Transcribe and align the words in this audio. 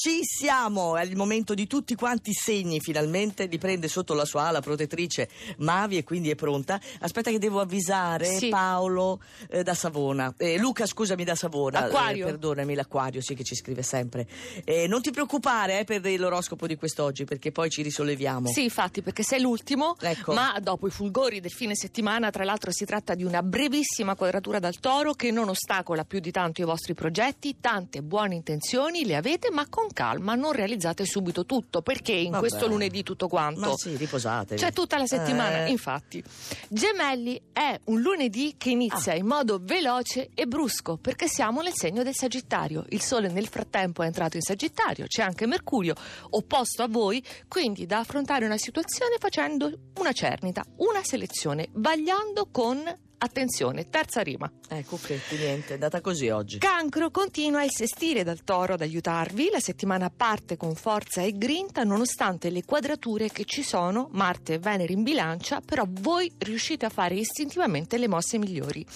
Ci 0.00 0.20
siamo, 0.22 0.96
è 0.96 1.02
il 1.02 1.16
momento 1.16 1.54
di 1.54 1.66
tutti 1.66 1.96
quanti 1.96 2.32
segni 2.32 2.78
finalmente, 2.78 3.46
li 3.46 3.58
prende 3.58 3.88
sotto 3.88 4.14
la 4.14 4.24
sua 4.24 4.42
ala 4.46 4.60
protettrice 4.60 5.28
Mavi 5.56 5.96
e 5.96 6.04
quindi 6.04 6.30
è 6.30 6.36
pronta. 6.36 6.80
Aspetta 7.00 7.32
che 7.32 7.40
devo 7.40 7.58
avvisare 7.58 8.26
Sì. 8.26 8.48
Paolo 8.48 9.20
eh, 9.50 9.64
da 9.64 9.74
Savona. 9.74 10.32
Eh, 10.38 10.56
Luca, 10.56 10.86
scusami 10.86 11.24
da 11.24 11.34
Savona. 11.34 11.80
Acquario. 11.86 12.26
Eh, 12.26 12.30
perdonami, 12.30 12.76
l'acquario, 12.76 13.20
sì 13.20 13.34
che 13.34 13.42
ci 13.42 13.56
scrive 13.56 13.82
sempre. 13.82 14.28
Eh, 14.62 14.86
non 14.86 15.02
ti 15.02 15.10
preoccupare 15.10 15.80
eh, 15.80 15.84
per 15.84 16.00
l'oroscopo 16.16 16.68
di 16.68 16.76
quest'oggi 16.76 17.24
perché 17.24 17.50
poi 17.50 17.68
ci 17.68 17.82
risolleviamo. 17.82 18.52
Sì, 18.52 18.62
infatti, 18.62 19.02
perché 19.02 19.24
sei 19.24 19.40
l'ultimo, 19.40 19.96
Ecco. 19.98 20.32
ma 20.32 20.56
dopo 20.62 20.86
i 20.86 20.90
fulgori 20.90 21.40
del 21.40 21.50
fine 21.50 21.74
settimana, 21.74 22.30
tra 22.30 22.44
l'altro 22.44 22.70
si 22.70 22.84
tratta 22.84 23.16
di 23.16 23.24
una 23.24 23.42
brevissima 23.42 24.14
quadratura 24.14 24.60
dal 24.60 24.78
toro 24.78 25.14
che 25.14 25.32
non 25.32 25.48
ostacola 25.48 26.04
più 26.04 26.20
di 26.20 26.30
tanto 26.30 26.60
i 26.60 26.64
vostri 26.64 26.94
progetti, 26.94 27.56
tante 27.58 28.00
buone 28.00 28.36
intenzioni 28.36 29.04
le 29.04 29.16
avete, 29.16 29.50
ma 29.50 29.66
con 29.68 29.86
calma 29.92 30.34
non 30.34 30.52
realizzate 30.52 31.04
subito 31.04 31.44
tutto, 31.46 31.82
perché 31.82 32.12
in 32.12 32.30
Vabbè. 32.30 32.40
questo 32.48 32.66
lunedì 32.66 33.02
tutto 33.02 33.28
quanto. 33.28 33.60
Ma 33.60 33.72
sì, 33.76 33.96
riposatevi. 33.96 34.60
C'è 34.60 34.72
tutta 34.72 34.98
la 34.98 35.06
settimana, 35.06 35.66
Eh. 35.66 35.70
infatti. 35.70 36.22
Gemelli 36.68 37.40
è 37.52 37.78
un 37.84 38.00
lunedì 38.00 38.54
che 38.58 38.70
inizia 38.70 39.12
Ah. 39.12 39.16
in 39.16 39.26
modo 39.26 39.58
veloce 39.62 40.30
e 40.34 40.46
brusco, 40.46 40.96
perché 40.96 41.28
siamo 41.28 41.60
nel 41.62 41.74
segno 41.74 42.02
del 42.02 42.14
Sagittario. 42.14 42.84
Il 42.90 43.00
Sole 43.02 43.28
nel 43.28 43.48
frattempo 43.48 44.02
è 44.02 44.06
entrato 44.06 44.36
in 44.36 44.42
Sagittario, 44.42 45.06
c'è 45.06 45.22
anche 45.22 45.46
Mercurio 45.46 45.94
opposto 46.30 46.82
a 46.82 46.88
voi, 46.88 47.22
quindi 47.48 47.86
da 47.86 47.98
affrontare 47.98 48.44
una 48.44 48.58
situazione 48.58 49.16
facendo 49.18 49.70
una 49.98 50.12
cernita, 50.12 50.64
una 50.76 51.02
selezione, 51.02 51.68
vagliando 51.72 52.48
con 52.50 52.82
attenzione, 53.18 53.88
terza 53.88 54.22
rima. 54.22 54.50
Ecco, 54.68 54.98
che 55.02 55.20
niente, 55.36 55.70
è 55.70 55.72
andata 55.74 56.00
così 56.00 56.28
oggi. 56.28 56.58
Cancro 56.58 57.10
continua 57.10 57.62
il 57.62 57.70
sestile 57.70 58.24
dal 58.24 58.44
toro 58.44 58.74
ad 58.74 58.80
aiutarvi, 58.80 59.48
la 59.50 59.60
settimana 59.60 60.10
parte 60.10 60.56
con 60.56 60.74
forza 60.74 61.22
e 61.22 61.32
grinta 61.32 61.84
nonostante 61.84 62.50
le 62.50 62.64
quadrature 62.64 63.30
che 63.30 63.44
ci 63.44 63.62
sono, 63.62 64.08
Marte 64.12 64.54
e 64.54 64.58
Venere 64.58 64.92
in 64.92 65.02
bilancia, 65.02 65.60
però 65.60 65.84
voi 65.88 66.32
riuscite 66.38 66.86
a 66.86 66.90
fare 66.90 67.14
istintivamente 67.14 67.98
le 67.98 68.08
mosse 68.08 68.38
migliori. 68.38 68.86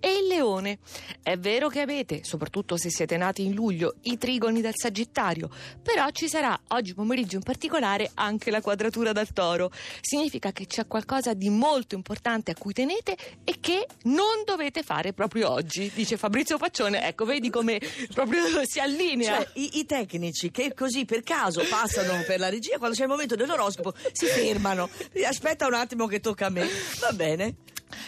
E 0.00 0.08
il 0.08 0.26
leone. 0.28 0.78
È 1.22 1.36
vero 1.36 1.68
che 1.68 1.80
avete, 1.80 2.22
soprattutto 2.22 2.76
se 2.76 2.88
siete 2.90 3.16
nati 3.16 3.44
in 3.44 3.52
luglio, 3.52 3.96
i 4.02 4.16
trigoni 4.16 4.60
dal 4.60 4.74
Sagittario, 4.76 5.50
però 5.82 6.08
ci 6.10 6.28
sarà 6.28 6.58
oggi 6.68 6.94
pomeriggio 6.94 7.36
in 7.36 7.42
particolare 7.42 8.10
anche 8.14 8.50
la 8.50 8.60
quadratura 8.60 9.12
dal 9.12 9.32
toro. 9.32 9.70
Significa 10.00 10.52
che 10.52 10.66
c'è 10.66 10.86
qualcosa 10.86 11.34
di 11.34 11.50
molto 11.50 11.96
importante 11.96 12.52
a 12.52 12.54
cui 12.54 12.72
tenete 12.72 13.16
e 13.42 13.56
che 13.60 13.86
non 14.04 14.44
dovete 14.44 14.82
fare 14.82 15.12
proprio 15.12 15.50
oggi, 15.50 15.90
dice 15.92 16.16
Fabrizio 16.16 16.58
Faccione. 16.58 17.06
Ecco, 17.06 17.24
vedi 17.24 17.50
come 17.50 17.80
proprio 18.14 18.44
si 18.64 18.78
allinea. 18.78 19.36
Cioè, 19.36 19.48
i, 19.54 19.78
i 19.78 19.84
tecnici 19.84 20.50
che 20.50 20.74
così 20.74 21.04
per 21.04 21.22
caso 21.22 21.64
passano 21.68 22.22
per 22.24 22.38
la 22.38 22.48
regia, 22.48 22.78
quando 22.78 22.94
c'è 22.94 23.02
il 23.02 23.08
momento 23.08 23.34
dell'oroscopo, 23.34 23.94
si 24.12 24.26
fermano. 24.26 24.88
Aspetta 25.26 25.66
un 25.66 25.74
attimo 25.74 26.06
che 26.06 26.20
tocca 26.20 26.46
a 26.46 26.50
me. 26.50 26.68
Va 27.00 27.12
bene. 27.12 27.56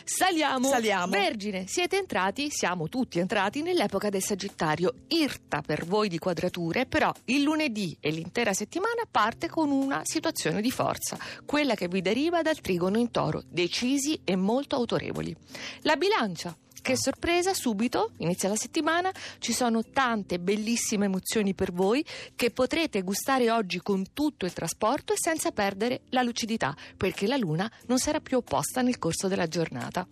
Saliamo. 0.04 0.68
Saliamo. 0.68 1.10
Vergine, 1.10 1.66
siete 1.66 1.98
entrati, 1.98 2.48
siamo 2.50 2.88
tutti 2.88 3.18
entrati 3.18 3.62
nell'epoca 3.62 4.08
del 4.08 4.22
Sagittario. 4.22 4.94
Irta 5.08 5.62
per 5.62 5.84
voi 5.84 6.08
di 6.08 6.18
quadrature, 6.18 6.86
però 6.86 7.12
il 7.26 7.42
lunedì 7.42 7.96
e 8.00 8.10
l'intera 8.10 8.52
settimana 8.52 9.02
parte 9.10 9.48
con 9.48 9.70
una 9.70 10.00
situazione 10.04 10.60
di 10.60 10.70
forza, 10.70 11.18
quella 11.44 11.74
che 11.74 11.88
vi 11.88 12.00
deriva 12.00 12.42
dal 12.42 12.60
trigono 12.60 12.98
in 12.98 13.10
toro, 13.10 13.42
decisi 13.48 14.20
e 14.24 14.36
molto 14.36 14.76
autorevoli. 14.76 15.34
La 15.82 15.96
bilancia. 15.96 16.56
Che 16.82 16.96
sorpresa, 16.96 17.52
subito, 17.52 18.12
inizia 18.18 18.48
la 18.48 18.56
settimana, 18.56 19.12
ci 19.38 19.52
sono 19.52 19.82
tante 19.82 20.38
bellissime 20.40 21.04
emozioni 21.04 21.54
per 21.54 21.72
voi 21.72 22.04
che 22.34 22.50
potrete 22.50 23.02
gustare 23.02 23.50
oggi 23.50 23.80
con 23.80 24.12
tutto 24.12 24.46
il 24.46 24.52
trasporto 24.52 25.12
e 25.12 25.16
senza 25.18 25.52
perdere 25.52 26.02
la 26.08 26.22
lucidità, 26.22 26.74
perché 26.96 27.26
la 27.26 27.36
luna 27.36 27.70
non 27.86 27.98
sarà 27.98 28.20
più 28.20 28.38
opposta 28.38 28.80
nel 28.80 28.98
corso 28.98 29.28
della 29.28 29.46
giornata. 29.46 30.06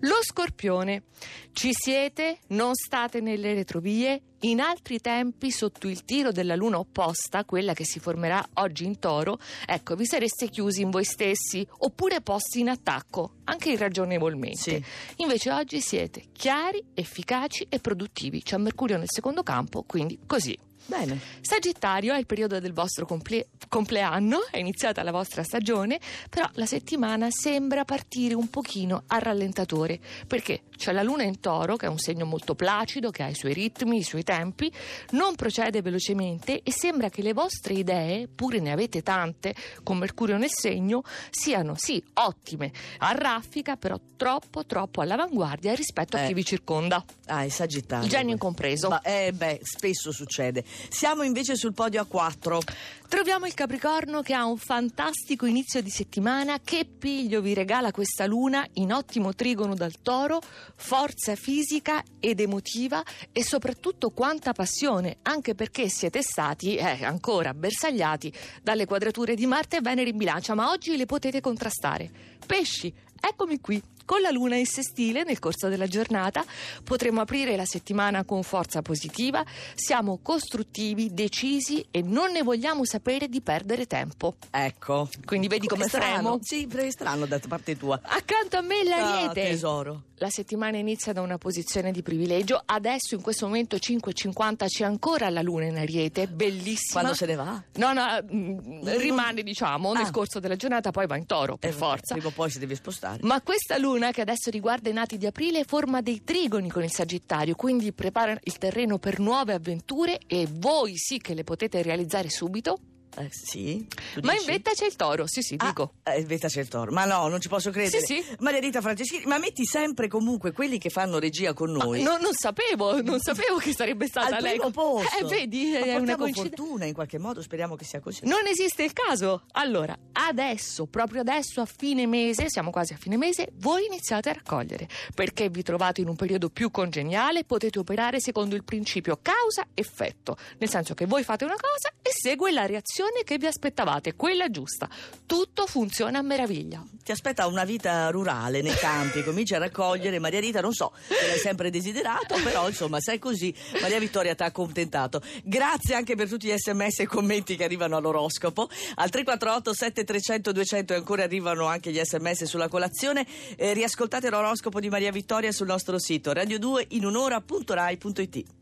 Lo 0.00 0.16
scorpione. 0.20 1.04
Ci 1.52 1.70
siete? 1.72 2.38
Non 2.48 2.74
state 2.74 3.20
nelle 3.20 3.52
retrovie? 3.52 4.22
In 4.42 4.60
altri 4.60 5.00
tempi, 5.00 5.50
sotto 5.50 5.88
il 5.88 6.04
tiro 6.04 6.30
della 6.30 6.54
luna 6.54 6.78
opposta, 6.78 7.44
quella 7.44 7.74
che 7.74 7.84
si 7.84 7.98
formerà 7.98 8.46
oggi 8.54 8.84
in 8.84 9.00
toro, 9.00 9.40
ecco, 9.66 9.96
vi 9.96 10.06
sareste 10.06 10.48
chiusi 10.48 10.82
in 10.82 10.90
voi 10.90 11.04
stessi 11.04 11.66
oppure 11.78 12.20
posti 12.20 12.60
in 12.60 12.68
attacco, 12.68 13.38
anche 13.44 13.70
irragionevolmente. 13.70 14.56
Sì. 14.56 14.84
Invece 15.16 15.50
oggi 15.50 15.80
siete 15.80 16.26
chiari, 16.30 16.80
efficaci 16.94 17.66
e 17.68 17.80
produttivi. 17.80 18.40
C'è 18.42 18.56
Mercurio 18.58 18.96
nel 18.96 19.10
secondo 19.10 19.42
campo, 19.42 19.82
quindi 19.82 20.20
così. 20.24 20.56
Bene. 20.86 21.20
Sagittario 21.40 22.14
è 22.14 22.18
il 22.18 22.26
periodo 22.26 22.58
del 22.60 22.72
vostro 22.72 23.04
comple- 23.04 23.48
compleanno, 23.68 24.46
è 24.50 24.58
iniziata 24.58 25.02
la 25.02 25.10
vostra 25.12 25.42
stagione, 25.42 26.00
però 26.30 26.48
la 26.54 26.64
settimana 26.66 27.28
sembra 27.30 27.84
partire 27.84 28.34
un 28.34 28.48
pochino 28.48 29.02
a 29.08 29.18
rallentatore, 29.18 29.98
perché 30.26 30.62
c'è 30.76 30.92
la 30.92 31.02
luna 31.02 31.24
in 31.24 31.40
toro, 31.40 31.76
che 31.76 31.86
è 31.86 31.88
un 31.88 31.98
segno 31.98 32.24
molto 32.24 32.54
placido, 32.54 33.10
che 33.10 33.22
ha 33.22 33.28
i 33.28 33.34
suoi 33.34 33.52
ritmi, 33.52 33.98
i 33.98 34.02
suoi 34.02 34.22
tempi, 34.22 34.72
non 35.10 35.34
procede 35.34 35.82
velocemente 35.82 36.60
e 36.62 36.72
sembra 36.72 37.10
che 37.10 37.20
le 37.20 37.34
vostre 37.34 37.74
idee, 37.74 38.26
pure 38.28 38.58
ne 38.60 38.72
avete 38.72 39.02
tante, 39.02 39.54
con 39.82 39.98
Mercurio 39.98 40.38
nel 40.38 40.50
segno, 40.50 41.02
siano 41.30 41.74
sì 41.76 42.02
ottime, 42.14 42.72
a 42.98 43.12
raffica, 43.12 43.76
però 43.76 43.98
troppo 44.16 44.64
troppo 44.64 45.02
all'avanguardia 45.02 45.74
rispetto 45.74 46.16
a 46.16 46.22
Eh. 46.22 46.26
chi 46.28 46.34
vi 46.34 46.44
circonda. 46.44 47.04
Ah, 47.26 47.44
il 47.44 47.52
Sagittario. 47.52 48.04
Il 48.04 48.10
genio 48.10 48.36
questo. 48.38 48.46
incompreso. 48.46 48.88
Ma, 48.88 49.00
eh, 49.02 49.32
beh, 49.32 49.60
spesso 49.62 50.12
succede. 50.12 50.64
Siamo 50.88 51.22
invece 51.22 51.56
sul 51.56 51.72
podio 51.74 52.00
a 52.00 52.04
4. 52.04 52.60
Troviamo 53.08 53.46
il 53.46 53.54
Capricorno 53.54 54.20
che 54.20 54.34
ha 54.34 54.44
un 54.44 54.58
fantastico 54.58 55.46
inizio 55.46 55.80
di 55.80 55.88
settimana. 55.88 56.60
Che 56.60 56.84
piglio 56.84 57.40
vi 57.40 57.54
regala 57.54 57.90
questa 57.90 58.26
luna 58.26 58.66
in 58.74 58.92
ottimo 58.92 59.34
trigono 59.34 59.74
dal 59.74 60.02
toro, 60.02 60.42
forza 60.76 61.34
fisica 61.34 62.02
ed 62.20 62.38
emotiva 62.38 63.02
e 63.32 63.42
soprattutto 63.42 64.10
quanta 64.10 64.52
passione, 64.52 65.16
anche 65.22 65.54
perché 65.54 65.88
siete 65.88 66.20
stati 66.20 66.76
eh, 66.76 67.02
ancora 67.02 67.54
bersagliati 67.54 68.30
dalle 68.62 68.84
quadrature 68.84 69.34
di 69.34 69.46
Marte 69.46 69.78
e 69.78 69.80
Venere 69.80 70.10
in 70.10 70.16
bilancia, 70.18 70.54
ma 70.54 70.70
oggi 70.70 70.94
le 70.94 71.06
potete 71.06 71.40
contrastare. 71.40 72.10
Pesci, 72.44 72.92
eccomi 73.18 73.58
qui. 73.58 73.82
Con 74.08 74.22
la 74.22 74.30
luna 74.30 74.56
in 74.56 74.64
sestile 74.64 75.22
nel 75.22 75.38
corso 75.38 75.68
della 75.68 75.86
giornata 75.86 76.42
potremo 76.82 77.20
aprire 77.20 77.56
la 77.56 77.66
settimana 77.66 78.24
con 78.24 78.42
forza 78.42 78.80
positiva, 78.80 79.44
siamo 79.74 80.20
costruttivi, 80.22 81.12
decisi 81.12 81.86
e 81.90 82.00
non 82.00 82.32
ne 82.32 82.42
vogliamo 82.42 82.86
sapere 82.86 82.97
di 83.28 83.40
perdere 83.40 83.86
tempo. 83.86 84.34
Ecco. 84.50 85.08
Quindi 85.24 85.48
vedi 85.48 85.66
come 85.66 85.84
È 85.84 85.88
strano. 85.88 86.06
fremo? 86.06 86.38
Sì, 86.42 86.66
è 86.66 86.90
strano 86.90 87.26
da 87.26 87.40
parte 87.46 87.76
tua. 87.76 87.98
Accanto 88.02 88.56
a 88.56 88.60
me 88.60 88.80
Ah, 88.80 88.84
l'ariete. 88.84 89.42
tesoro. 89.50 90.02
La 90.20 90.30
settimana 90.30 90.76
inizia 90.78 91.12
da 91.12 91.20
una 91.20 91.38
posizione 91.38 91.92
di 91.92 92.02
privilegio, 92.02 92.60
adesso 92.64 93.14
in 93.14 93.22
questo 93.22 93.46
momento 93.46 93.76
5.50 93.76 94.66
c'è 94.66 94.84
ancora 94.84 95.30
la 95.30 95.42
luna 95.42 95.66
in 95.66 95.76
ariete, 95.78 96.26
bellissima. 96.26 97.00
Quando 97.00 97.14
se 97.14 97.26
ne 97.26 97.34
va? 97.36 97.62
No, 97.74 97.92
no, 97.92 98.04
mm, 98.34 98.88
rimane 98.98 99.42
diciamo 99.44 99.92
nel 99.92 100.06
Ah. 100.06 100.10
corso 100.10 100.40
della 100.40 100.56
giornata, 100.56 100.90
poi 100.90 101.06
va 101.06 101.16
in 101.16 101.24
toro 101.26 101.56
per 101.56 101.70
Eh, 101.70 101.72
forza. 101.72 102.14
Prima 102.14 102.30
o 102.30 102.32
poi 102.32 102.50
si 102.50 102.58
deve 102.58 102.74
spostare. 102.74 103.18
Ma 103.22 103.40
questa 103.42 103.78
luna 103.78 104.10
che 104.10 104.20
adesso 104.22 104.50
riguarda 104.50 104.90
i 104.90 104.92
nati 104.92 105.18
di 105.18 105.26
aprile 105.26 105.62
forma 105.62 106.00
dei 106.00 106.24
trigoni 106.24 106.68
con 106.68 106.82
il 106.82 106.90
Sagittario, 106.90 107.54
quindi 107.54 107.92
prepara 107.92 108.36
il 108.42 108.58
terreno 108.58 108.98
per 108.98 109.20
nuove 109.20 109.52
avventure 109.54 110.18
e 110.26 110.48
voi 110.50 110.96
sì 110.96 111.18
che 111.18 111.34
le 111.34 111.44
potete 111.44 111.80
realizzare 111.82 112.28
subito. 112.28 112.78
Eh, 113.16 113.28
sì. 113.30 113.86
Ma 114.22 114.32
in 114.32 114.38
dici? 114.38 114.50
vetta 114.50 114.70
c'è 114.72 114.86
il 114.86 114.94
toro, 114.96 115.26
sì 115.26 115.42
sì, 115.42 115.54
Ah, 115.58 115.66
dico. 115.66 115.94
eh, 116.04 116.20
in 116.20 116.26
vetta 116.26 116.48
c'è 116.48 116.60
il 116.60 116.68
toro. 116.68 116.92
Ma 116.92 117.04
no, 117.04 117.26
non 117.28 117.40
ci 117.40 117.48
posso 117.48 117.70
credere. 117.70 118.04
Sì, 118.04 118.22
sì. 118.22 118.36
Maria 118.40 118.60
Rita 118.60 118.80
Franceschini, 118.80 119.24
ma 119.26 119.38
metti 119.38 119.64
sempre 119.64 120.06
comunque 120.08 120.52
quelli 120.52 120.78
che 120.78 120.88
fanno 120.90 121.18
regia 121.18 121.52
con 121.52 121.72
noi. 121.72 122.02
No, 122.02 122.16
non 122.18 122.32
sapevo, 122.34 123.00
non 123.02 123.18
sapevo 123.20 123.56
che 123.56 123.72
sarebbe 123.72 124.06
stata 124.06 124.36
al 124.36 124.42
lei. 124.42 124.52
primo 124.56 124.70
posto. 124.70 125.18
Eh, 125.18 125.24
vedi, 125.28 125.70
Ma 125.72 125.78
è 125.78 125.94
una 125.96 126.16
coincidenza. 126.16 126.56
fortuna 126.56 126.84
in 126.84 126.94
qualche 126.94 127.18
modo, 127.18 127.42
speriamo 127.42 127.74
che 127.76 127.84
sia 127.84 128.00
così. 128.00 128.20
Non 128.24 128.46
esiste 128.46 128.82
il 128.84 128.92
caso. 128.92 129.42
Allora, 129.52 129.96
adesso, 130.12 130.86
proprio 130.86 131.20
adesso, 131.22 131.60
a 131.60 131.66
fine 131.66 132.06
mese, 132.06 132.48
siamo 132.48 132.70
quasi 132.70 132.92
a 132.92 132.96
fine 132.98 133.16
mese, 133.16 133.48
voi 133.54 133.86
iniziate 133.86 134.30
a 134.30 134.32
raccogliere. 134.34 134.88
Perché 135.14 135.48
vi 135.48 135.62
trovate 135.62 136.00
in 136.02 136.08
un 136.08 136.16
periodo 136.16 136.50
più 136.50 136.70
congeniale, 136.70 137.44
potete 137.44 137.78
operare 137.78 138.20
secondo 138.20 138.54
il 138.54 138.64
principio 138.64 139.18
causa-effetto. 139.20 140.36
Nel 140.58 140.68
senso 140.68 140.94
che 140.94 141.06
voi 141.06 141.22
fate 141.24 141.44
una 141.44 141.56
cosa 141.56 141.92
e 142.02 142.10
segue 142.12 142.52
la 142.52 142.66
reazione 142.66 142.96
che 143.24 143.38
vi 143.38 143.46
aspettavate, 143.46 144.14
quella 144.14 144.50
giusta. 144.50 144.88
Tutto 145.26 145.66
funziona 145.66 146.18
a 146.18 146.22
meraviglia. 146.22 146.84
Ti 147.02 147.12
aspetta 147.12 147.46
una 147.46 147.64
vita 147.64 148.10
rurale 148.10 148.62
nei 148.62 148.74
campi, 148.74 149.22
cominci 149.22 149.54
a 149.54 149.58
raccogliere. 149.58 150.18
Maria 150.18 150.40
Rita, 150.40 150.60
non 150.60 150.72
so, 150.72 150.92
te 151.06 151.26
l'hai 151.26 151.38
sempre 151.38 151.70
desiderato, 151.70 152.34
però 152.42 152.66
insomma, 152.68 153.00
sei 153.00 153.18
così. 153.18 153.54
Maria 153.80 153.98
Vittoria 153.98 154.34
ti 154.34 154.42
ha 154.42 154.46
accontentato. 154.46 155.20
Grazie 155.44 155.94
anche 155.94 156.14
per 156.16 156.28
tutti 156.28 156.48
gli 156.48 156.54
sms 156.56 157.00
e 157.00 157.06
commenti 157.06 157.56
che 157.56 157.64
arrivano 157.64 157.96
all'oroscopo. 157.96 158.68
Al 158.96 159.10
348 159.10 159.74
7300 159.74 160.52
200 160.52 160.92
e 160.92 160.96
ancora 160.96 161.22
arrivano 161.22 161.66
anche 161.66 161.90
gli 161.90 162.00
sms 162.02 162.44
sulla 162.44 162.68
colazione. 162.68 163.26
Eh, 163.56 163.72
riascoltate 163.74 164.30
l'oroscopo 164.30 164.80
di 164.80 164.88
Maria 164.88 165.10
Vittoria 165.10 165.52
sul 165.52 165.66
nostro 165.66 165.98
sito 165.98 166.32
radio2 166.32 166.86
in 166.88 167.04
un'ora.rai.it. 167.04 168.56